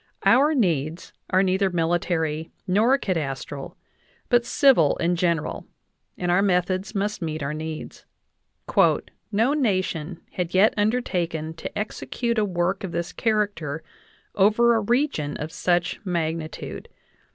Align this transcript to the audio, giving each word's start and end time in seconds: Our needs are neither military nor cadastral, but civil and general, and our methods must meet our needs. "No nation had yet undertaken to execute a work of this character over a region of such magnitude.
Our 0.25 0.55
needs 0.55 1.13
are 1.29 1.43
neither 1.43 1.69
military 1.69 2.49
nor 2.65 2.97
cadastral, 2.97 3.75
but 4.29 4.47
civil 4.47 4.97
and 4.97 5.15
general, 5.15 5.67
and 6.17 6.31
our 6.31 6.41
methods 6.41 6.95
must 6.95 7.21
meet 7.21 7.43
our 7.43 7.53
needs. 7.53 8.07
"No 9.31 9.53
nation 9.53 10.21
had 10.31 10.55
yet 10.55 10.73
undertaken 10.75 11.53
to 11.53 11.77
execute 11.77 12.39
a 12.39 12.45
work 12.45 12.83
of 12.83 12.93
this 12.93 13.13
character 13.13 13.83
over 14.33 14.73
a 14.73 14.79
region 14.81 15.37
of 15.37 15.51
such 15.51 16.03
magnitude. 16.03 16.89